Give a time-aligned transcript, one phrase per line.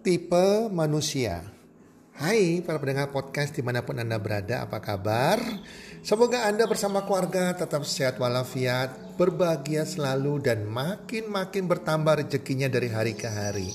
[0.00, 1.44] Tipe manusia.
[2.16, 5.40] Hai para pendengar podcast di mana pun Anda berada, apa kabar?
[6.00, 13.12] Semoga Anda bersama keluarga tetap sehat walafiat, berbahagia selalu dan makin-makin bertambah rezekinya dari hari
[13.16, 13.68] ke hari.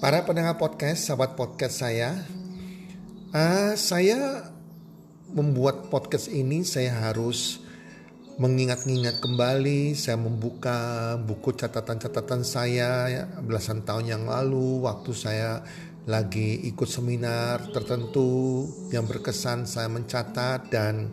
[0.00, 2.16] Para pendengar podcast, sahabat podcast saya,
[3.32, 4.48] uh, saya
[5.32, 7.60] membuat podcast ini saya harus
[8.40, 15.60] mengingat-ingat kembali saya membuka buku catatan-catatan saya ya, belasan tahun yang lalu waktu saya
[16.08, 21.12] lagi ikut seminar tertentu yang berkesan saya mencatat dan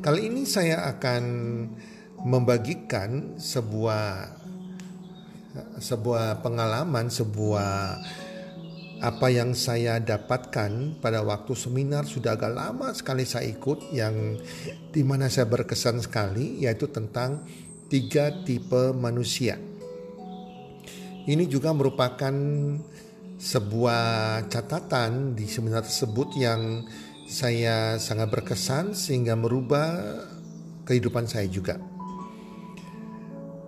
[0.00, 1.22] kali ini saya akan
[2.24, 4.34] membagikan sebuah
[5.78, 8.02] sebuah pengalaman sebuah
[8.98, 14.34] apa yang saya dapatkan pada waktu seminar sudah agak lama sekali saya ikut yang
[14.90, 17.46] di mana saya berkesan sekali yaitu tentang
[17.86, 19.54] tiga tipe manusia.
[21.28, 22.34] Ini juga merupakan
[23.38, 24.04] sebuah
[24.50, 26.82] catatan di seminar tersebut yang
[27.30, 29.94] saya sangat berkesan sehingga merubah
[30.88, 31.78] kehidupan saya juga.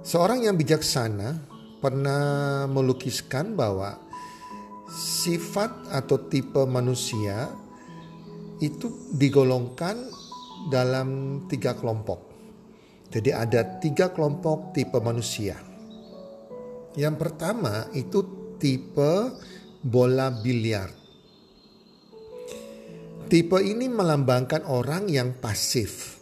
[0.01, 1.47] Seorang yang bijaksana
[1.79, 4.10] pernah melukiskan bahwa
[4.91, 7.47] sifat atau tipe manusia
[8.59, 9.97] itu digolongkan
[10.69, 12.21] dalam tiga kelompok.
[13.11, 15.57] Jadi ada tiga kelompok tipe manusia.
[16.99, 18.23] Yang pertama itu
[18.59, 19.35] tipe
[19.81, 20.91] bola biliar.
[23.31, 26.19] Tipe ini melambangkan orang yang pasif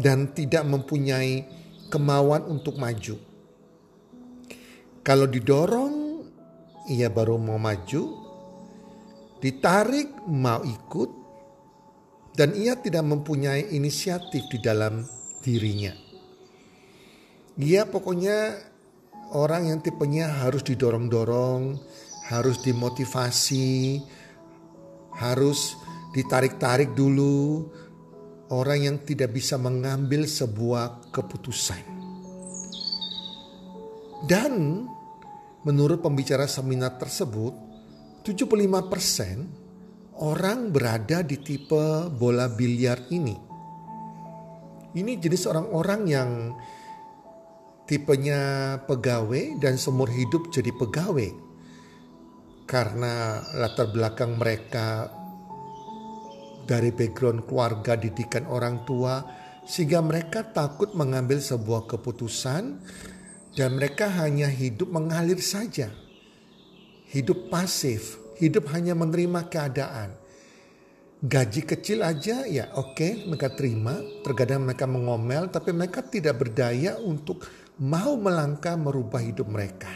[0.00, 1.44] dan tidak mempunyai
[1.92, 3.20] kemauan untuk maju.
[5.04, 5.91] Kalau didorong
[6.90, 8.02] ia baru mau maju,
[9.38, 11.10] ditarik mau ikut,
[12.32, 15.04] dan ia tidak mempunyai inisiatif di dalam
[15.44, 15.92] dirinya.
[17.60, 18.56] Ia pokoknya
[19.36, 21.76] orang yang tipenya harus didorong-dorong,
[22.32, 24.00] harus dimotivasi,
[25.20, 25.76] harus
[26.16, 27.68] ditarik-tarik dulu.
[28.52, 31.80] Orang yang tidak bisa mengambil sebuah keputusan.
[34.28, 34.84] Dan
[35.62, 37.54] Menurut pembicara seminar tersebut,
[38.26, 43.34] 75% orang berada di tipe bola biliar ini.
[44.92, 46.30] Ini jenis orang-orang yang
[47.86, 48.40] tipenya
[48.90, 51.30] pegawai dan seumur hidup jadi pegawai.
[52.66, 55.10] Karena latar belakang mereka
[56.66, 59.22] dari background keluarga didikan orang tua
[59.62, 62.82] sehingga mereka takut mengambil sebuah keputusan
[63.52, 65.92] dan mereka hanya hidup mengalir saja.
[67.12, 70.16] Hidup pasif, hidup hanya menerima keadaan.
[71.22, 74.00] Gaji kecil aja ya oke okay, mereka terima.
[74.26, 77.46] Terkadang mereka mengomel tapi mereka tidak berdaya untuk
[77.78, 79.92] mau melangkah merubah hidup mereka.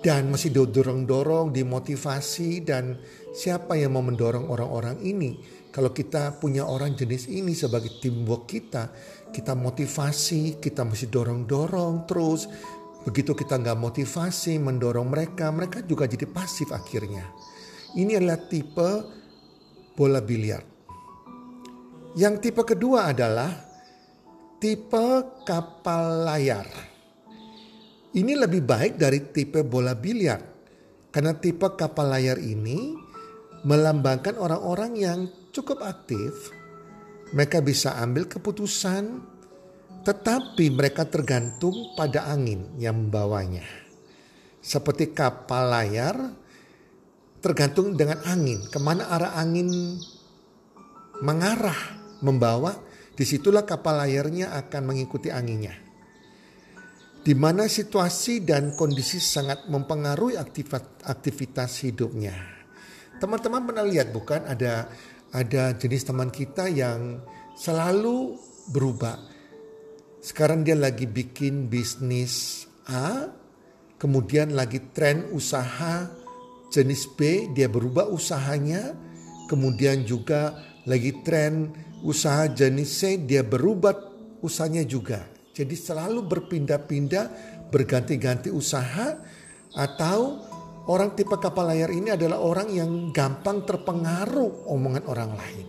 [0.00, 2.94] Dan masih didorong-dorong, dimotivasi dan
[3.34, 5.34] siapa yang mau mendorong orang-orang ini?
[5.76, 8.88] Kalau kita punya orang jenis ini sebagai teamwork kita,
[9.28, 12.48] kita motivasi, kita mesti dorong-dorong terus.
[13.04, 17.28] Begitu kita nggak motivasi, mendorong mereka, mereka juga jadi pasif akhirnya.
[17.92, 18.90] Ini adalah tipe
[19.92, 20.64] bola biliar.
[22.16, 23.52] Yang tipe kedua adalah
[24.56, 25.06] tipe
[25.44, 26.64] kapal layar.
[28.16, 30.40] Ini lebih baik dari tipe bola biliar.
[31.12, 32.96] Karena tipe kapal layar ini
[33.68, 35.20] melambangkan orang-orang yang
[35.56, 36.52] cukup aktif,
[37.32, 39.24] mereka bisa ambil keputusan,
[40.04, 43.64] tetapi mereka tergantung pada angin yang membawanya.
[44.60, 46.16] Seperti kapal layar,
[47.40, 49.96] tergantung dengan angin, ke mana arah angin
[51.24, 52.76] mengarah, membawa,
[53.16, 55.72] di situlah kapal layarnya akan mengikuti anginnya.
[57.26, 60.38] Di mana situasi dan kondisi sangat mempengaruhi
[61.02, 62.36] aktivitas hidupnya.
[63.18, 64.86] Teman-teman pernah lihat bukan ada
[65.36, 67.20] ada jenis teman kita yang
[67.60, 68.40] selalu
[68.72, 69.20] berubah.
[70.24, 73.28] Sekarang dia lagi bikin bisnis A,
[74.00, 76.08] kemudian lagi tren usaha
[76.72, 78.96] jenis B, dia berubah usahanya,
[79.52, 80.56] kemudian juga
[80.88, 81.68] lagi tren
[82.00, 83.92] usaha jenis C, dia berubah
[84.40, 85.28] usahanya juga.
[85.52, 87.26] Jadi selalu berpindah-pindah,
[87.68, 89.20] berganti-ganti usaha,
[89.76, 90.40] atau
[90.86, 95.66] orang tipe kapal layar ini adalah orang yang gampang terpengaruh omongan orang lain.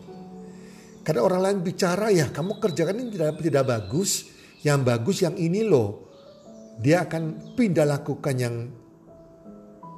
[1.02, 4.28] Karena orang lain bicara ya kamu kerjakan ini tidak tidak bagus,
[4.62, 6.06] yang bagus yang ini loh.
[6.78, 8.56] Dia akan pindah lakukan yang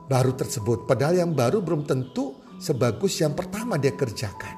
[0.10, 0.88] baru tersebut.
[0.88, 4.56] Padahal yang baru belum tentu sebagus yang pertama dia kerjakan.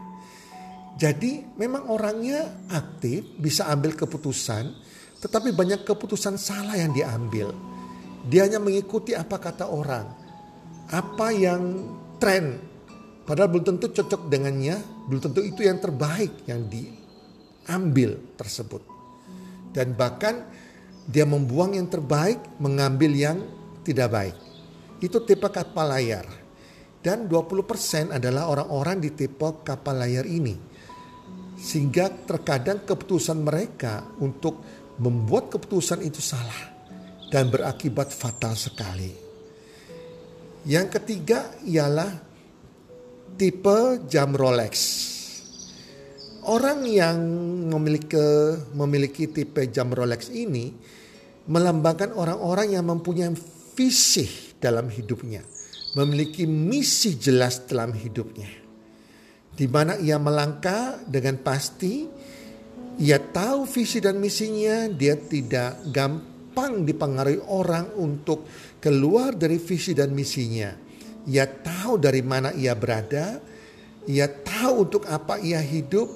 [1.02, 4.70] Jadi memang orangnya aktif, bisa ambil keputusan,
[5.18, 7.50] tetapi banyak keputusan salah yang diambil.
[8.30, 10.21] Dia hanya mengikuti apa kata orang,
[10.92, 11.88] apa yang
[12.20, 12.60] tren,
[13.24, 14.78] padahal belum tentu cocok dengannya,
[15.08, 18.84] belum tentu itu yang terbaik yang diambil tersebut.
[19.72, 20.46] Dan bahkan
[21.08, 23.38] dia membuang yang terbaik, mengambil yang
[23.88, 24.36] tidak baik.
[25.00, 26.28] Itu tipe kapal layar.
[27.02, 30.72] Dan 20% adalah orang-orang di tipe kapal layar ini
[31.62, 34.66] sehingga terkadang keputusan mereka untuk
[34.98, 36.74] membuat keputusan itu salah
[37.30, 39.31] dan berakibat fatal sekali.
[40.66, 42.12] Yang ketiga ialah
[43.38, 44.74] tipe jam Rolex.
[46.46, 47.18] Orang yang
[47.70, 48.18] memiliki
[48.74, 50.74] memiliki tipe jam Rolex ini
[51.50, 53.34] melambangkan orang-orang yang mempunyai
[53.74, 55.42] visi dalam hidupnya,
[55.98, 58.62] memiliki misi jelas dalam hidupnya
[59.52, 62.08] di mana ia melangkah dengan pasti,
[62.98, 68.46] ia tahu visi dan misinya, dia tidak gampang dipengaruhi orang untuk
[68.78, 70.72] keluar dari visi dan misinya.
[71.28, 73.40] Ia tahu dari mana ia berada,
[74.10, 76.10] ia tahu untuk apa ia hidup,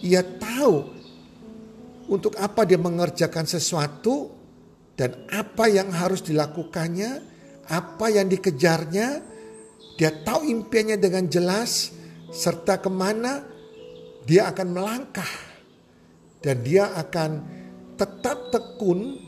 [0.00, 0.98] ia tahu
[2.08, 4.32] untuk apa dia mengerjakan sesuatu
[4.96, 7.22] dan apa yang harus dilakukannya,
[7.68, 9.08] apa yang dikejarnya.
[9.98, 11.90] Dia tahu impiannya dengan jelas,
[12.30, 13.42] serta ke mana
[14.28, 15.32] dia akan melangkah
[16.44, 17.30] dan dia akan
[17.98, 19.18] tetap tekun,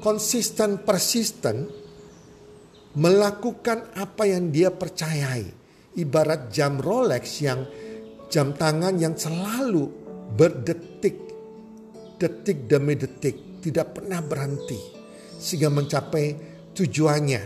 [0.00, 1.66] konsisten, persisten
[2.96, 5.64] melakukan apa yang dia percayai.
[5.96, 7.64] Ibarat jam Rolex yang
[8.28, 9.88] jam tangan yang selalu
[10.36, 11.16] berdetik,
[12.20, 14.76] detik demi detik, tidak pernah berhenti
[15.36, 16.36] sehingga mencapai
[16.76, 17.42] tujuannya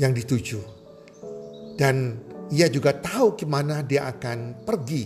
[0.00, 0.60] yang dituju.
[1.76, 2.16] Dan
[2.54, 5.04] ia juga tahu ke mana dia akan pergi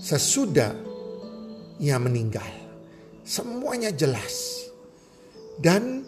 [0.00, 0.72] sesudah
[1.80, 2.63] ia meninggal.
[3.24, 4.68] Semuanya jelas.
[5.56, 6.04] Dan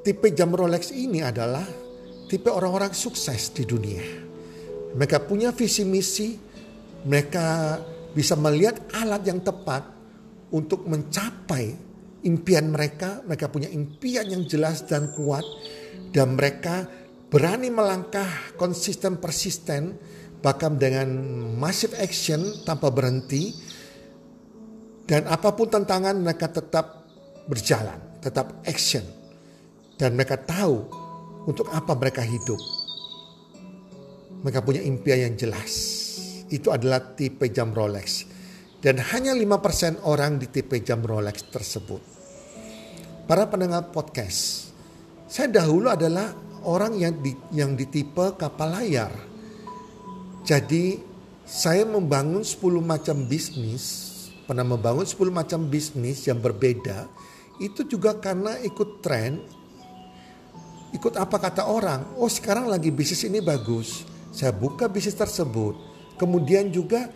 [0.00, 1.62] tipe jam Rolex ini adalah
[2.32, 4.02] tipe orang-orang sukses di dunia.
[4.96, 6.32] Mereka punya visi misi,
[7.04, 7.76] mereka
[8.16, 9.84] bisa melihat alat yang tepat
[10.48, 11.76] untuk mencapai
[12.24, 13.20] impian mereka.
[13.28, 15.44] Mereka punya impian yang jelas dan kuat,
[16.16, 16.88] dan mereka
[17.28, 19.98] berani melangkah konsisten persisten
[20.40, 21.10] bahkan dengan
[21.58, 23.50] massive action tanpa berhenti
[25.06, 27.06] dan apa pun tantangan mereka tetap
[27.46, 29.06] berjalan, tetap action
[29.96, 30.84] dan mereka tahu
[31.46, 32.58] untuk apa mereka hidup.
[34.44, 35.72] Mereka punya impian yang jelas.
[36.52, 38.28] Itu adalah tipe jam Rolex.
[38.78, 42.02] Dan hanya 5% orang di tipe jam Rolex tersebut.
[43.26, 44.70] Para pendengar podcast,
[45.26, 46.30] saya dahulu adalah
[46.62, 49.10] orang yang di, yang ditipe kapal layar.
[50.46, 51.02] Jadi
[51.42, 54.15] saya membangun 10 macam bisnis,
[54.46, 57.10] pernah membangun 10 macam bisnis yang berbeda,
[57.58, 59.42] itu juga karena ikut tren,
[60.94, 62.14] ikut apa kata orang.
[62.16, 65.74] Oh sekarang lagi bisnis ini bagus, saya buka bisnis tersebut.
[66.16, 67.12] Kemudian juga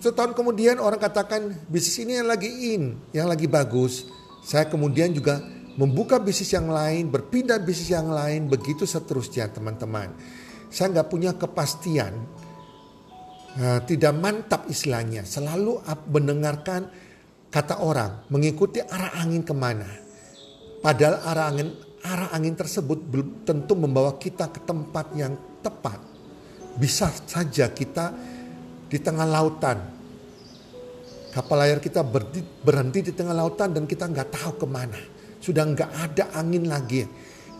[0.00, 4.08] satu tahun kemudian orang katakan bisnis ini yang lagi in, yang lagi bagus.
[4.40, 5.44] Saya kemudian juga
[5.76, 10.16] membuka bisnis yang lain, berpindah bisnis yang lain, begitu seterusnya teman-teman.
[10.72, 12.16] Saya nggak punya kepastian,
[13.58, 16.86] uh, tidak mantap istilahnya, selalu mendengarkan
[17.50, 19.88] kata orang, mengikuti arah angin ke mana.
[20.84, 21.68] Padahal arah angin,
[22.06, 25.98] arah angin tersebut belum tentu membawa kita ke tempat yang tepat.
[26.78, 28.14] Bisa saja kita
[28.86, 29.78] di tengah lautan,
[31.34, 32.06] kapal layar kita
[32.62, 35.00] berhenti di tengah lautan dan kita nggak tahu ke mana
[35.40, 37.02] sudah nggak ada angin lagi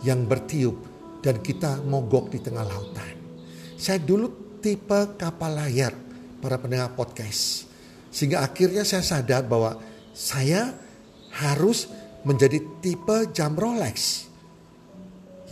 [0.05, 0.77] yang bertiup
[1.25, 3.13] dan kita mogok di tengah lautan.
[3.75, 5.91] Saya dulu tipe kapal layar
[6.39, 7.65] para pendengar podcast.
[8.13, 9.81] Sehingga akhirnya saya sadar bahwa
[10.13, 10.77] saya
[11.33, 11.89] harus
[12.21, 14.29] menjadi tipe jam Rolex.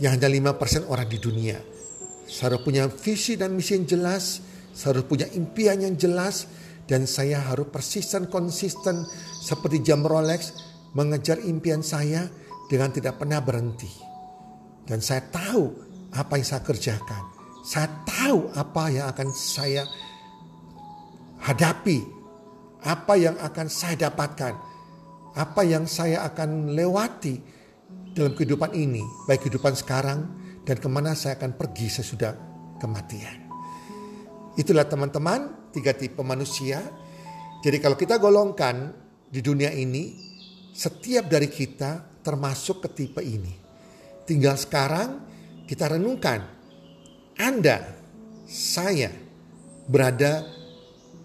[0.00, 1.58] Yang hanya 5% orang di dunia.
[2.24, 4.40] Saya harus punya visi dan misi yang jelas.
[4.72, 6.48] Saya harus punya impian yang jelas.
[6.88, 9.04] Dan saya harus persisten, konsisten
[9.44, 10.56] seperti jam Rolex
[10.96, 12.26] mengejar impian saya
[12.66, 13.90] dengan tidak pernah berhenti.
[14.86, 15.70] Dan saya tahu
[16.10, 17.39] apa yang saya kerjakan.
[17.60, 19.84] Saya tahu apa yang akan saya
[21.44, 22.04] hadapi.
[22.80, 24.54] Apa yang akan saya dapatkan.
[25.36, 27.36] Apa yang saya akan lewati
[28.16, 29.04] dalam kehidupan ini.
[29.28, 30.24] Baik kehidupan sekarang
[30.64, 32.32] dan ke mana saya akan pergi sesudah
[32.80, 33.48] kematian.
[34.56, 36.82] Itulah teman-teman tiga tipe manusia.
[37.60, 38.92] Jadi kalau kita golongkan
[39.28, 40.16] di dunia ini,
[40.72, 43.54] setiap dari kita termasuk ke tipe ini.
[44.24, 45.08] Tinggal sekarang
[45.68, 46.59] kita renungkan,
[47.40, 47.96] Anda,
[48.44, 49.08] saya
[49.88, 50.44] berada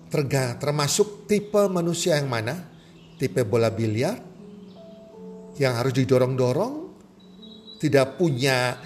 [0.07, 2.71] terga, termasuk tipe manusia yang mana?
[3.19, 4.15] Tipe bola biliar
[5.59, 6.73] yang harus didorong-dorong,
[7.83, 8.79] tidak punya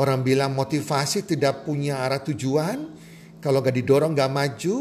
[0.00, 2.78] orang bilang motivasi, tidak punya arah tujuan,
[3.40, 4.76] kalau gak didorong gak maju,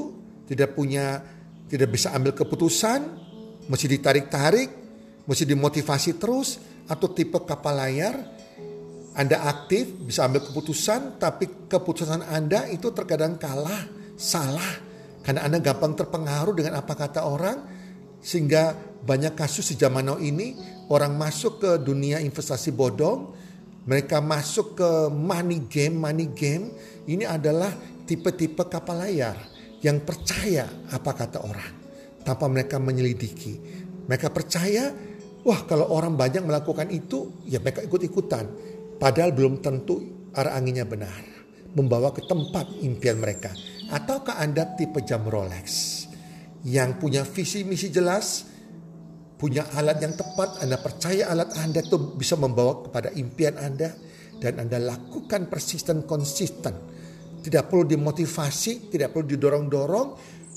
[0.48, 1.24] tidak punya,
[1.68, 3.00] tidak bisa ambil keputusan,
[3.68, 4.70] mesti ditarik-tarik,
[5.28, 8.39] mesti dimotivasi terus, atau tipe kapal layar,
[9.20, 14.80] Anda aktif, bisa ambil keputusan, tapi keputusan Anda itu terkadang kalah, salah,
[15.28, 17.58] karena Anda gampang terpengaruh dengan apa kata orang,
[18.24, 18.72] sehingga
[19.04, 20.56] banyak kasus di zaman now ini
[20.88, 23.36] orang masuk ke dunia investasi bodong,
[23.84, 26.72] mereka masuk ke money game, money game.
[27.04, 27.76] Ini adalah
[28.08, 29.36] tipe-tipe kapal layar
[29.84, 30.64] yang percaya
[30.96, 31.74] apa kata orang
[32.24, 33.54] tanpa mereka menyelidiki.
[34.08, 34.96] Mereka percaya,
[35.44, 38.46] wah kalau orang banyak melakukan itu, ya mereka ikut-ikutan.
[39.00, 41.24] Padahal belum tentu arah anginnya benar.
[41.72, 43.56] Membawa ke tempat impian mereka.
[43.90, 46.00] Ataukah Anda tipe jam Rolex
[46.68, 48.44] yang punya visi misi jelas,
[49.40, 53.96] punya alat yang tepat, Anda percaya alat Anda itu bisa membawa kepada impian Anda
[54.44, 56.76] dan Anda lakukan persisten konsisten.
[57.40, 60.08] Tidak perlu dimotivasi, tidak perlu didorong-dorong,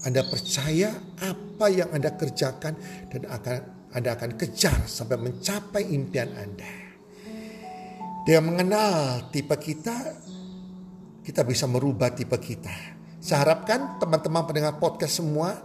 [0.03, 0.91] Anda percaya
[1.23, 2.75] apa yang Anda kerjakan
[3.07, 3.57] dan akan
[3.95, 6.82] Anda akan kejar sampai mencapai impian Anda.
[8.23, 9.99] Dengan mengenal tipe kita,
[11.27, 12.71] kita bisa merubah tipe kita.
[13.19, 15.59] Saya harapkan teman-teman pendengar podcast semua,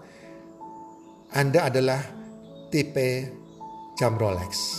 [1.37, 2.01] Anda adalah
[2.73, 3.29] tipe
[3.93, 4.73] jam Rolex.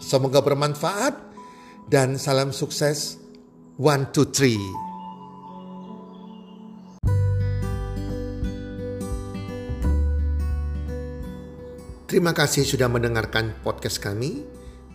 [0.00, 1.20] Semoga bermanfaat
[1.84, 3.20] dan salam sukses.
[3.76, 4.56] One, two, three.
[12.08, 14.55] Terima kasih sudah mendengarkan podcast kami.